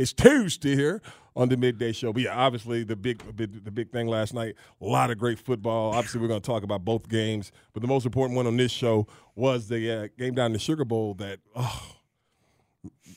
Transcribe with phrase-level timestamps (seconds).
[0.00, 1.02] It's Tuesday here
[1.36, 2.10] on the midday show.
[2.10, 4.54] But yeah, obviously the big, big the big thing last night.
[4.80, 5.92] A lot of great football.
[5.92, 8.72] Obviously, we're going to talk about both games, but the most important one on this
[8.72, 11.12] show was the uh, game down in the Sugar Bowl.
[11.12, 11.96] That oh,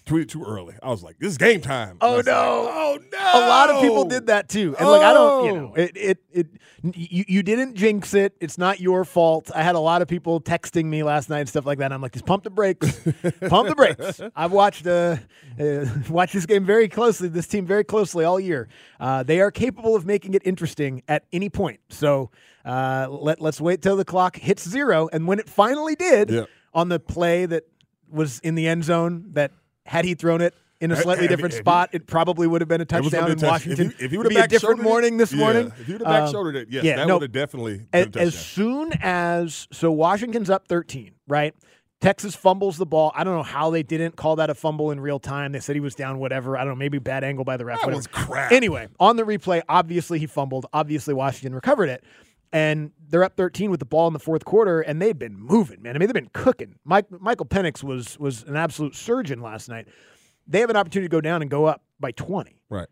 [0.05, 0.75] tweeted too early.
[0.83, 2.17] I was like, "This is game time." Oh no!
[2.17, 3.17] like, oh no!
[3.19, 5.55] A lot of people did that too, and like I don't, you Oh.
[5.67, 6.47] know, it, it, it,
[6.93, 8.35] you, you didn't jinx it.
[8.41, 9.49] It's not your fault.
[9.55, 11.85] I had a lot of people texting me last night and stuff like that.
[11.85, 12.99] And I'm like, just pump the brakes,
[13.47, 14.19] pump the brakes.
[14.35, 15.15] I've watched, uh,
[15.57, 18.67] uh, watched this game very closely, this team very closely all year.
[18.99, 21.79] Uh, they are capable of making it interesting at any point.
[21.89, 22.31] So
[22.65, 26.49] uh, let let's wait till the clock hits zero, and when it finally did, Yep.
[26.73, 27.63] on the play that
[28.13, 29.51] was in the end zone, that
[29.85, 30.53] had he thrown it.
[30.81, 33.37] In a slightly he- different he- spot, it probably would have been a touchdown in
[33.37, 33.87] touch- Washington.
[33.87, 35.71] If he, if It'd would have a different morning this yeah, morning.
[35.79, 37.77] if he would have back Um, shouldered it, yes, yeah, that no, would have definitely
[37.77, 38.27] been as, a touchdown.
[38.27, 41.53] as soon as so Washington's up 13, right?
[42.01, 43.13] Texas fumbles the ball.
[43.15, 45.53] I don't know how they didn't call that a fumble in real time.
[45.53, 46.57] They said he was down, whatever.
[46.57, 47.79] I don't know, maybe bad angle by the ref.
[47.79, 47.99] That whatever.
[47.99, 48.51] was crap.
[48.51, 50.65] Anyway, on the replay, obviously he fumbled.
[50.73, 52.03] Obviously Washington recovered it.
[52.53, 55.81] And they're up 13 with the ball in the fourth quarter, and they've been moving,
[55.81, 55.95] man.
[55.95, 56.75] I mean, they've been cooking.
[56.85, 59.87] Mike, Michael Penix was was an absolute surgeon last night.
[60.47, 62.87] They have an opportunity to go down and go up by 20 right.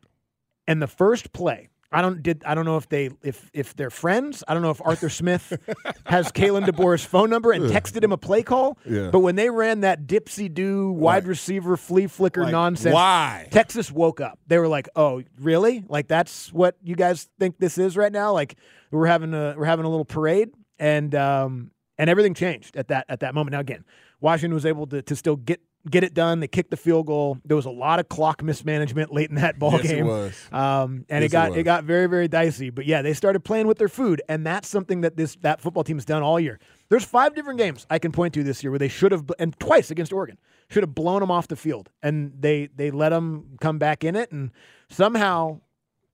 [0.68, 3.90] and the first play I don't did I don't know if they if if they're
[3.90, 4.44] friends.
[4.48, 5.58] I don't know if Arthur Smith
[6.06, 8.78] has Kalen DeBoer's phone number and texted him a play call.
[8.86, 9.10] Yeah.
[9.12, 11.30] But when they ran that dipsy do wide Right.
[11.30, 13.48] receiver flea flicker Like, nonsense, Why?
[13.52, 14.40] Texas woke up.
[14.48, 15.84] They were like, "Oh, really?
[15.90, 18.32] Like that's what you guys think this is right now?
[18.34, 18.56] Like
[18.92, 23.06] we're having a we're having a little parade." And um and everything changed at that
[23.10, 23.52] at that moment.
[23.52, 23.84] Now again,
[24.22, 25.60] Washington was able to to still get
[25.90, 26.40] get it done.
[26.40, 27.38] They kicked the field goal.
[27.46, 30.08] There was a lot of clock mismanagement late in that ball Yes, it game.
[30.08, 30.34] was.
[30.52, 31.64] Um, and Yes, it it got it, was.
[31.64, 32.70] got very very dicey.
[32.70, 35.84] But yeah, they started playing with their food, and that's something that this that football
[35.84, 36.60] team has done all year.
[36.90, 39.58] There's five different games I can point to this year where they should have, and
[39.60, 40.38] twice against Oregon,
[40.70, 44.16] should have blown them off the field, and they they let them come back in
[44.16, 44.52] it, and
[44.90, 45.62] somehow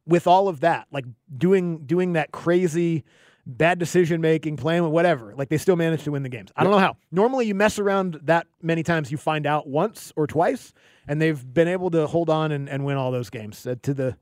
[0.06, 3.04] with all of that, like doing doing that crazy
[3.48, 6.52] bad decision making, playing with whatever, like they still managed to win the games.
[6.56, 6.98] I don't know how.
[7.12, 10.74] Normally, you mess around that many times, you find out once or twice,
[11.08, 13.94] and they've been able to hold on and, and win all those games uh, to
[13.94, 14.18] the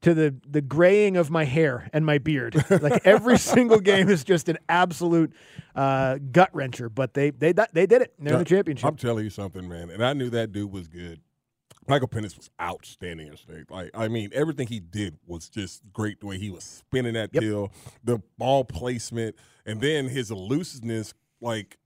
[0.00, 2.56] to the the graying of my hair and my beard.
[2.70, 5.32] like every single game is just an absolute
[5.74, 6.94] uh, gut wrencher.
[6.94, 8.14] But they they they did it.
[8.18, 8.86] They're in the championship.
[8.86, 9.90] I'm telling you something, man.
[9.90, 11.20] And I knew that dude was good.
[11.86, 13.64] Michael Penix was outstanding yesterday.
[13.68, 16.20] Like, I mean, everything he did was just great.
[16.20, 17.40] The way he was spinning that Yep.
[17.42, 17.72] deal,
[18.02, 19.36] the ball placement,
[19.66, 21.14] and then his elusiveness.
[21.40, 21.76] Like,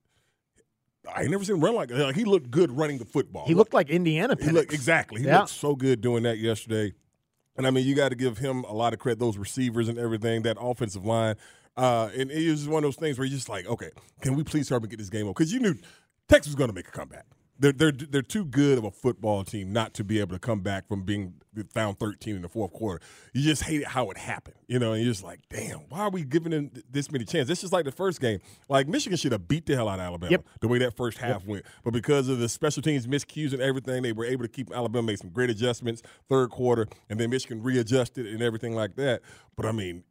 [1.15, 3.47] I never seen him run like like he looked good running the football.
[3.47, 4.37] he looked like Indiana.
[4.41, 4.75] He looked Penix.
[4.75, 5.21] exactly.
[5.21, 5.39] He Yeah.
[5.41, 6.93] looked so good doing that yesterday.
[7.57, 9.19] And I mean, you got to give him a lot of credit.
[9.19, 11.35] Those receivers and everything, that offensive line,
[11.77, 14.45] uh, and it was one of those things where you're just like, okay, can we
[14.45, 15.33] please hurry and get this game over?
[15.35, 15.75] Because you knew
[16.29, 17.25] Texas was going to make a comeback.
[17.59, 20.61] They're they're they're too good of a football team not to be able to come
[20.61, 21.35] back from being
[21.75, 23.05] found 13 in the fourth quarter.
[23.35, 24.93] You just hate it how it happened, you know.
[24.93, 27.51] And you're just like, damn, why are we giving them this many chances?
[27.51, 28.39] It's just like the first game.
[28.69, 30.45] Like Michigan should have beat the hell out of Alabama Yep.
[30.61, 31.65] the way that first half went.
[31.83, 35.09] But because of the special teams miscues and everything, they were able to keep Alabama
[35.09, 39.23] make some great adjustments third quarter, and then Michigan readjusted and everything like that.
[39.57, 40.05] But I mean,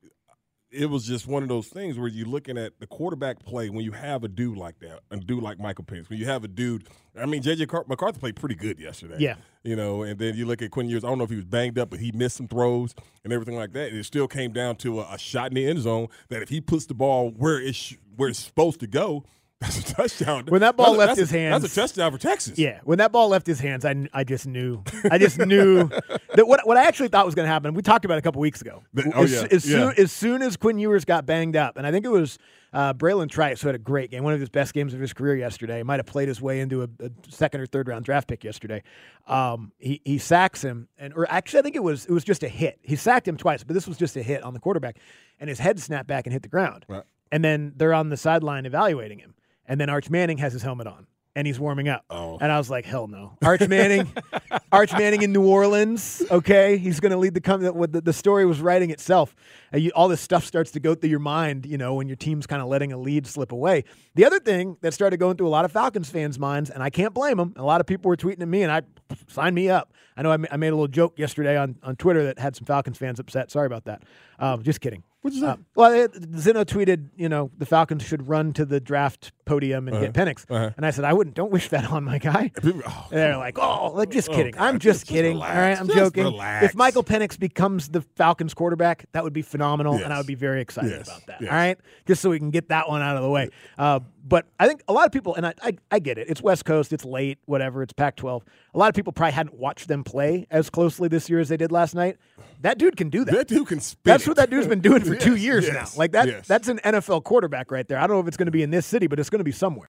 [0.70, 3.86] it was just one of those things where you're looking at the quarterback play when
[3.86, 6.48] you have a dude like that, a dude like Michael Penix, when you have a
[6.48, 6.88] dude.
[7.18, 9.16] I mean, JJ Car- McCarthy played pretty good yesterday.
[9.20, 9.36] Yeah.
[9.64, 11.04] you know, and then you look at Quinn Ewers.
[11.04, 13.56] I don't know if he was banged up, but he missed some throws and everything
[13.56, 13.90] like that.
[13.90, 16.50] And it still came down to a, a shot in the end zone that if
[16.50, 19.24] he puts the ball where it's where it's supposed to go,
[19.62, 20.46] that's a touchdown.
[20.48, 22.60] When that ball That's left a- his hands- that's a touchdown for Texas.
[22.60, 24.84] Yeah, when that ball left his hands, I, I just knew.
[25.10, 25.88] I just knew
[26.36, 27.74] that what what I actually thought was going to happen.
[27.74, 28.84] We talked about it a couple weeks ago.
[28.94, 31.88] The- oh, as, yeah, as soon as soon as Quinn Ewers got banged up, and
[31.88, 32.38] I think it was
[32.72, 35.12] uh, Bralen Trice who had a great game, one of his best games of his
[35.14, 35.82] career yesterday.
[35.82, 38.84] Might have played his way into a, a second or third round draft pick yesterday.
[39.26, 42.44] Um, he he sacks him, and or actually I think it was it was just
[42.44, 42.78] a hit.
[42.84, 44.98] He sacked him twice, but this was just a hit on the quarterback,
[45.40, 46.86] and his head snapped back and hit the ground.
[46.88, 47.04] Right.
[47.32, 49.34] And then they're on the sideline evaluating him.
[49.68, 51.08] And then Arch Manning has his helmet on
[51.38, 52.04] and he's warming up.
[52.10, 52.40] Oh.
[52.42, 53.38] And I was like, hell no.
[53.44, 54.12] Arch Manning,
[54.72, 56.80] Arch Manning in New Orleans, okay?
[56.80, 57.72] He's going to lead the company.
[57.92, 59.36] The, the story was writing itself.
[59.72, 62.16] And you, all this stuff starts to go through your mind, you know, when your
[62.16, 63.84] team's kind of letting a lead slip away.
[64.16, 66.90] The other thing that started going through a lot of Falcons fans' minds, and I
[66.90, 68.82] can't blame them, a lot of people were tweeting at me, and I
[69.28, 69.94] sign me up.
[70.16, 72.56] I know I, ma- I made a little joke yesterday on, on Twitter that had
[72.56, 73.52] some Falcons fans upset.
[73.52, 74.02] Sorry about that.
[74.40, 75.04] Um, just kidding.
[75.24, 75.46] You say?
[75.48, 79.90] Uh, well, it, Zeno tweeted, you know, the Falcons should run to the draft podium
[79.90, 80.46] and get Penix.
[80.50, 80.72] uh-huh.
[80.78, 81.36] And I said, I wouldn't.
[81.36, 82.52] Don't wish that on my guy.
[82.64, 84.54] Oh, they're like, oh, like just Oh, kidding.
[84.54, 85.34] God, I'm just, just kidding.
[85.34, 85.56] relax.
[85.56, 86.24] All right, I'm Just joking.
[86.24, 86.66] relax.
[86.68, 90.36] If Michael Penix becomes the Falcons quarterback, that would be phenomenal, and I would be
[90.36, 91.08] very excited Yes.
[91.10, 91.42] about that.
[91.42, 91.50] Yes.
[91.52, 93.50] All right, just so we can get that one out of the way.
[93.78, 96.28] Uh, But I think a lot of people, and I, I, I get it.
[96.30, 96.92] It's West Coast.
[96.92, 97.38] It's late.
[97.46, 97.82] Whatever.
[97.82, 98.42] It's Pac-12.
[98.74, 101.56] A lot of people probably hadn't watched them play as closely this year as they
[101.56, 102.18] did last night.
[102.62, 103.34] That dude can do that.
[103.34, 104.02] That dude can spin.
[104.04, 104.30] That's it.
[104.30, 106.00] what that dude's been doing for two years yes, now.
[106.00, 106.28] Like that.
[106.28, 106.48] yes.
[106.48, 108.00] That's an NFL quarterback right there.
[108.00, 109.46] I don't know if it's going to be in this city, but it's going to
[109.46, 109.86] be somewhere.